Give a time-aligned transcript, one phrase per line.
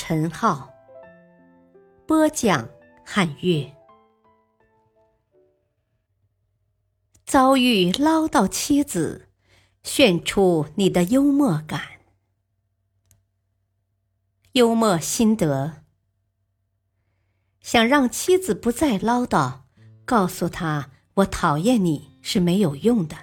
[0.00, 0.72] 陈浩，
[2.06, 2.68] 播讲
[3.04, 3.74] 汉乐。
[7.26, 9.28] 遭遇唠叨妻子，
[9.82, 11.80] 炫出你的幽默感。
[14.52, 15.82] 幽默心得：
[17.60, 19.62] 想让妻子不再唠叨，
[20.04, 23.16] 告诉她我讨厌你是没有用的。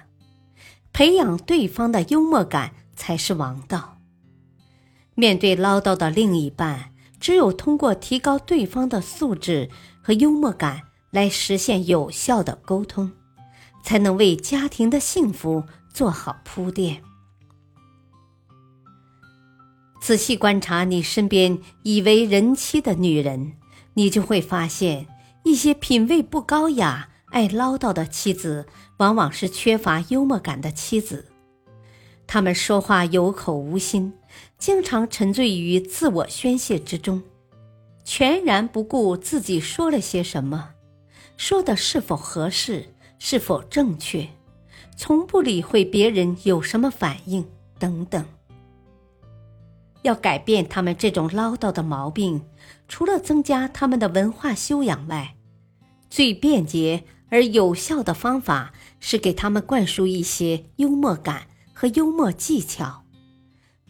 [0.92, 3.95] 培养对方的幽默感才是王道。
[5.16, 9.70] 面对唠叨的另一半，只有通过提高对方的素质
[10.02, 13.10] 和幽默感，来实现有效的沟通，
[13.82, 17.02] 才能为家庭的幸福做好铺垫。
[20.02, 23.54] 仔细观察你身边已为人妻的女人，
[23.94, 25.06] 你就会发现
[25.44, 27.08] 一些品味不高雅。
[27.30, 28.66] 爱唠叨的妻子，
[28.98, 31.26] 往往是缺乏幽默感的妻子。
[32.26, 34.12] 他们说话有口无心，
[34.58, 37.22] 经常沉醉于自我宣泄之中，
[38.04, 40.70] 全然不顾自己说了些什么，
[41.36, 42.86] 说的是否合适，
[43.18, 44.28] 是否正确，
[44.96, 47.46] 从不理会别人有什么反应
[47.78, 48.24] 等等。
[50.02, 52.42] 要改变他们这种唠叨的毛病，
[52.88, 55.36] 除了增加他们的文化修养外，
[56.10, 57.04] 最便捷。
[57.28, 63.04] 而有效的方法是给他们灌输一些幽默感和幽默技巧，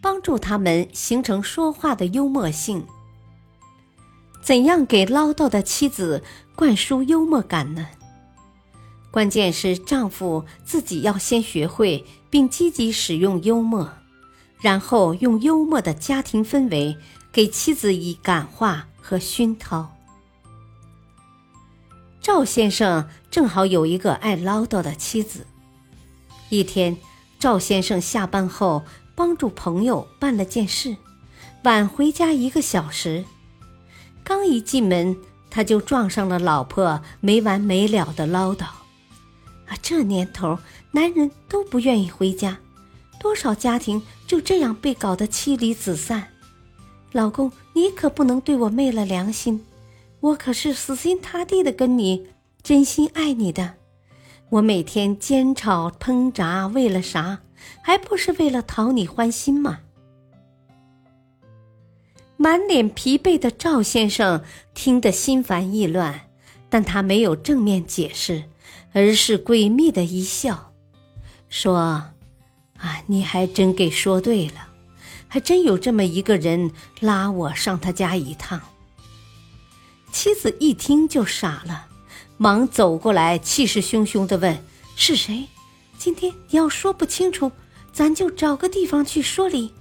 [0.03, 2.85] 帮助他们形成说话的幽默性。
[4.43, 6.25] 怎样给唠叨的妻子
[6.57, 7.87] 灌输幽默感呢？
[9.13, 13.89] 关键是丈夫自己要先学会并积极使用幽默，
[14.61, 16.97] 然后用幽默的家庭氛围
[17.31, 19.95] 给妻子以感化和熏陶。
[22.21, 25.47] 赵先生正好有一个爱唠叨的妻子。
[26.49, 26.97] 一天，
[27.39, 30.97] 赵先生下班后帮助朋友办了件事，
[31.65, 33.25] 晚回家一个小时。
[34.25, 35.17] 刚一进门，
[35.51, 38.65] 他就撞上了老婆没完没了的唠叨
[39.69, 40.59] ：“啊，这年头，
[40.93, 42.59] 男人都不愿意回家，
[43.21, 46.29] 多少家庭就这样被搞得妻离子散。
[47.13, 49.65] 老公，你可不能对我昧了良心。”
[50.21, 52.27] 我可是死心塌地的跟你，
[52.63, 53.75] 真心爱你的。
[54.51, 57.41] 我每天煎炒烹炸，为了啥？
[57.83, 59.81] 还不是为了讨你欢心吗？
[62.37, 66.29] 满脸疲惫的赵先生听得心烦意乱，
[66.69, 68.45] 但他没有正面解释，
[68.93, 70.73] 而是诡秘的一笑，
[71.49, 71.79] 说
[72.79, 74.69] ：“啊，你还真给说对了，
[75.27, 76.71] 还真有这么一个人
[77.01, 78.61] 拉我上他家一趟。”
[80.13, 81.89] 妻子一听就傻了，
[82.37, 84.63] 忙走过来，气势汹汹地问
[84.95, 85.49] ：“是谁？
[85.97, 87.51] 今天要说不清楚，
[87.93, 89.73] 咱就找个地方去说理。”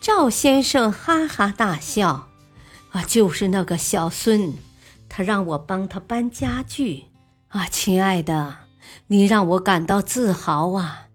[0.00, 2.28] 赵先生哈哈大笑
[2.92, 4.54] ：“啊，就是那个小孙，
[5.08, 7.06] 他让我帮他搬家具。
[7.48, 8.56] 啊，亲爱的，
[9.06, 11.08] 你让我感到自豪啊！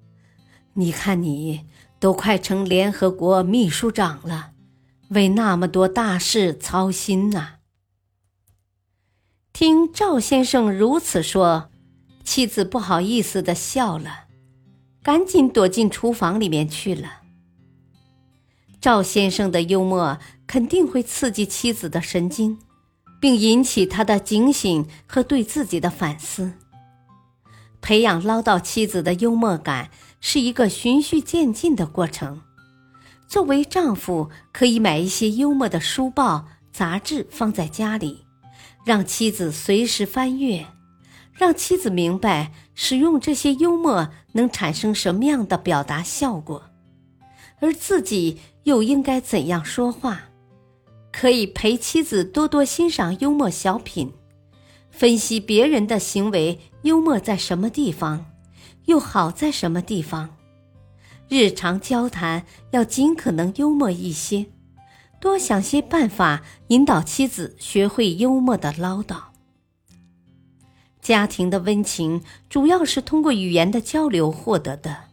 [0.74, 1.66] 你看你
[2.00, 4.52] 都快成联合国秘书长了。”
[5.10, 7.56] 为那么多大事操心呐！
[9.62, 11.70] 听赵先生如此说，
[12.24, 14.24] 妻子不好意思的笑了，
[15.04, 17.22] 赶紧躲进厨房里面去了。
[18.82, 20.18] 赵先生的幽默
[20.48, 22.58] 肯定会刺激妻子的神经，
[23.20, 26.54] 并引起他的警醒和对自己的反思。
[27.82, 32.42] 培养唠叨妻子的幽默感是一个循序渐进的过程。
[33.28, 38.26] 作为丈夫，可以买一些幽默的书报、杂志放在家里，
[38.86, 40.66] 让妻子随时翻阅，
[41.34, 46.64] 让妻子明白使用这些幽默能产生什么样的表达效果，
[47.60, 50.24] 而自己又应该怎样说话。
[51.12, 54.14] 可以陪妻子多多欣赏幽默小品，
[54.90, 58.26] 分析别人的行为幽默在什么地方，
[58.86, 60.38] 又好在什么地方。
[61.28, 64.46] 日常交谈要尽可能幽默一些，
[65.22, 69.18] 多想些办法引导妻子学会幽默的唠叨。
[71.00, 75.06] 家庭的温情主要是通过语言的交流获得的，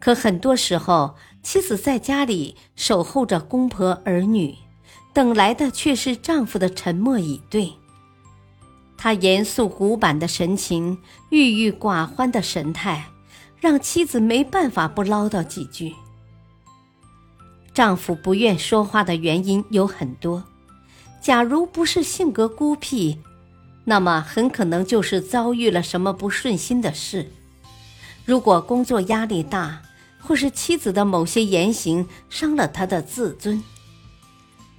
[0.00, 4.56] 可很多时候妻子在家里守候着公婆儿女，
[5.12, 7.72] 等来的却是丈夫的沉默以对。
[8.98, 10.98] 他严肃古板的神情，
[11.30, 13.06] 郁郁寡欢的神态，
[13.58, 15.94] 让妻子没办法不唠叨几句。
[17.80, 20.44] 丈夫不愿说话的原因有很多，
[21.18, 23.16] 假如不是性格孤僻，
[23.84, 27.30] 那么很可能就是遭遇了什么不顺心的事。
[28.26, 29.80] 如果工作压力大，
[30.20, 33.64] 或是妻子的某些言行伤了他的自尊，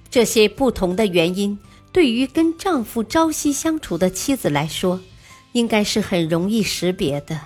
[0.08, 1.58] 这些不同的原因。
[1.90, 5.00] 对于跟丈夫朝夕相处的妻子来说，
[5.50, 7.40] 应该是很容易识别的。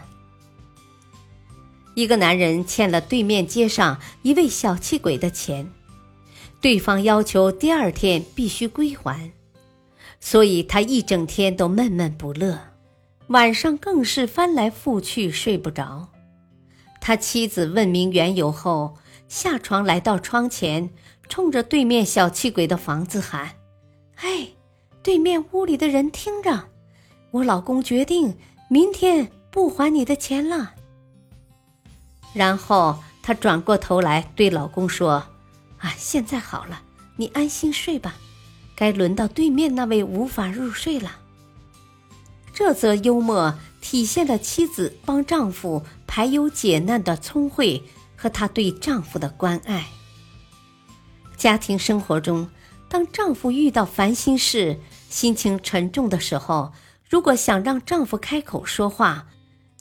[1.97, 5.67] 一个男人欠了对面街上一位小气鬼的钱，
[6.61, 9.33] 对方要求第二天必须归还，
[10.21, 12.59] 所以他一整天都闷闷不乐，
[13.29, 16.09] 晚上更是翻来覆去睡不着。
[17.01, 20.91] 他妻子问明缘由后，下床来到窗前，
[21.31, 23.53] 冲着对面小气鬼的房子喊。
[24.17, 24.49] 哎，
[25.03, 26.65] 对面屋里的人听着，
[27.31, 28.37] 我老公决定
[28.69, 30.75] 明天不还你的钱了。
[32.37, 35.27] 然后她转过头来对老公说
[35.81, 36.83] ：“啊，现在好了，
[37.17, 38.15] 你安心睡吧，
[38.77, 41.17] 该轮到对面那位无法入睡了。”
[42.53, 47.83] 这则幽默体现了妻子帮丈夫排忧解难的聪慧
[48.15, 49.87] 和她对丈夫的关爱。
[51.37, 52.49] 家庭生活中。
[52.89, 54.79] 当丈夫遇到烦心事、
[55.11, 56.73] 心情沉重的时候，
[57.11, 59.27] 如果想让丈夫开口说话，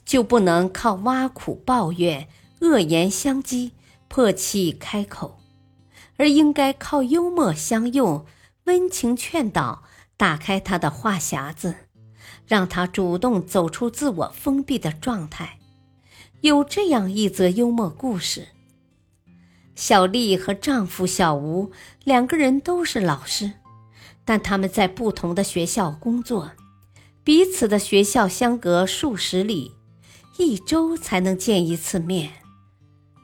[0.04, 2.26] 就不能靠挖苦、抱怨、
[2.60, 3.72] 恶言相讥、
[4.08, 5.38] 破气开口，
[6.16, 8.26] 而应该靠幽默相诱、
[8.64, 9.82] 温情劝导，
[10.16, 11.74] 打开他的话匣子，
[12.46, 15.58] 让他主动走出自我封闭的状态。
[16.40, 18.48] 有这样一则幽默故事。
[19.74, 21.70] 小丽和丈夫小吴
[22.02, 23.52] 两个人都是老师，
[24.24, 26.52] 但他们在不同的学校工作，
[27.22, 29.72] 彼此的学校相隔数十里，
[30.38, 32.32] 一周才能见一次面。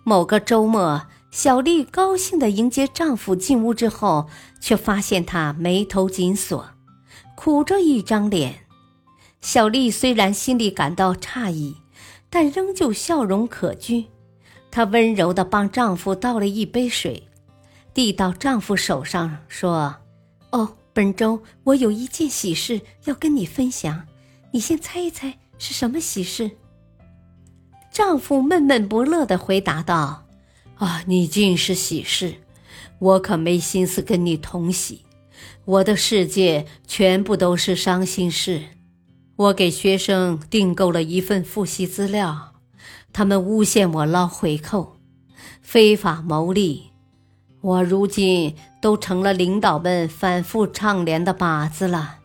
[0.04, 4.28] 某个周末，小丽高兴地迎接丈夫进屋之后，
[4.60, 6.66] 却发现他眉头紧锁，
[7.36, 8.66] 苦着一张脸。
[9.40, 11.76] 小丽虽然心里感到诧异，
[12.28, 14.06] 但仍旧笑容可掬。
[14.70, 17.28] 她温柔地帮丈夫倒了一杯水，
[17.92, 19.94] 递到丈夫手上，说
[20.50, 24.06] ：“哦，本周我有一件喜事要跟你分享，
[24.50, 26.50] 你先猜一猜是什么喜事？”
[27.92, 30.24] 丈夫闷闷不乐地回答道
[30.78, 32.36] ：“啊，你尽是喜事，
[32.98, 35.04] 我可没心思跟你同喜，
[35.66, 38.62] 我的世界全部都是伤心事。
[39.36, 42.48] 我给学生订购了一份复习资料。”
[43.14, 44.96] 他们诬陷我捞回扣，
[45.60, 46.84] 非法牟利，
[47.60, 52.20] 我如今都成了领导们反复倡廉的靶子了。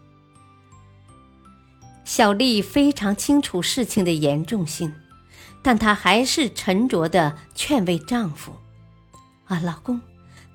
[2.05, 4.93] 小丽非常清楚事情的严重性，
[5.67, 8.53] 但她还是沉着的劝慰丈夫
[9.47, 9.99] ：“啊，老公，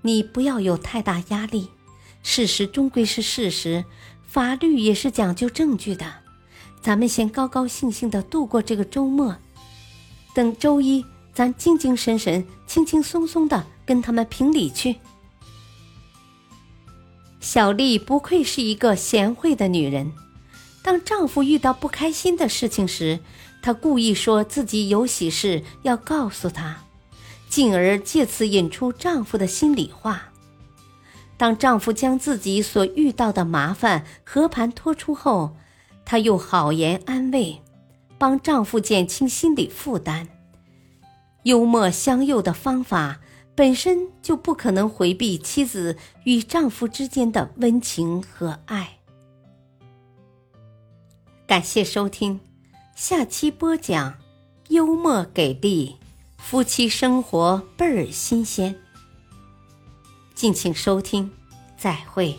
[0.01, 1.69] 你不要有太大压力，
[2.23, 3.85] 事实终归是事实，
[4.27, 6.07] 法律也是讲究证据的，
[6.81, 9.37] 咱们先高高兴兴的度过这个周末。”
[10.35, 11.05] 等周一，
[11.35, 14.97] 咱精精神神、轻轻松松的跟他们评理去。
[17.39, 20.11] 小丽不愧是一个贤惠的女人，
[20.83, 23.21] 当丈夫遇到不开心的事情时，
[23.63, 26.77] 她故意说自己有喜事要告诉他，
[27.49, 30.25] 进而借此引出丈夫的心里话。
[31.39, 35.57] 当丈夫将自己所遇到的麻烦和盘托出后，
[36.05, 37.61] 她又好言安慰。
[38.19, 40.29] 帮丈夫减轻心理负担，
[41.43, 43.19] 幽默相诱的方法
[43.57, 48.99] 本身就不可能回避妻子与丈夫之间的温情和爱。
[51.49, 52.39] 感谢收听，
[52.95, 54.15] 下期播讲
[54.69, 55.97] 幽默给力，
[56.37, 58.75] 夫妻生活倍儿新鲜。
[60.35, 61.31] 敬请收听，
[61.77, 62.39] 再会。